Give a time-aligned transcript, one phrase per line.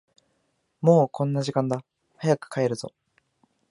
[0.81, 1.85] もうこんな時間だ、
[2.17, 2.91] 早く帰るぞ。